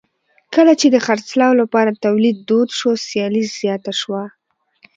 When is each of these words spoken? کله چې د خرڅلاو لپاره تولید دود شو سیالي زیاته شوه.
کله 0.55 0.73
چې 0.79 0.87
د 0.89 0.97
خرڅلاو 1.05 1.59
لپاره 1.61 1.99
تولید 2.05 2.37
دود 2.49 2.69
شو 2.79 2.91
سیالي 3.07 3.43
زیاته 3.59 3.93
شوه. 4.01 4.23